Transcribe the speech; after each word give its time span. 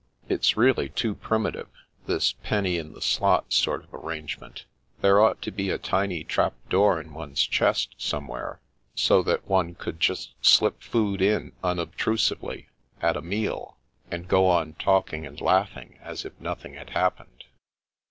It's 0.27 0.57
really 0.57 0.89
too 0.89 1.13
primitive, 1.13 1.67
this 2.07 2.33
penny 2.33 2.79
in 2.79 2.93
the 2.93 3.03
slot 3.03 3.53
sort 3.53 3.83
of 3.83 3.93
arrangement. 3.93 4.65
There 5.01 5.21
ought 5.21 5.43
to 5.43 5.51
be 5.51 5.69
a 5.69 5.77
tiny 5.77 6.23
trap 6.23 6.55
door 6.69 6.99
in 6.99 7.13
one's 7.13 7.43
chest 7.43 7.93
somewhere, 7.99 8.59
so 8.95 9.21
that 9.21 9.47
one 9.47 9.75
could 9.75 9.99
just 9.99 10.33
slip 10.43 10.81
food 10.81 11.21
in 11.21 11.51
unobtrusively, 11.63 12.67
at 12.99 13.15
a 13.15 13.21
meal, 13.21 13.77
and 14.09 14.23
The 14.23 14.23
Path 14.23 14.23
of 14.23 14.29
the 14.31 14.37
Moon 14.37 14.45
165 14.47 14.85
go 14.85 14.91
on 14.91 15.01
talking 15.01 15.27
and 15.27 15.39
laughing 15.39 15.99
as 16.01 16.25
if 16.25 16.33
nothing 16.41 16.73
had 16.73 16.89
hap 16.89 17.19
pened. 17.19 17.43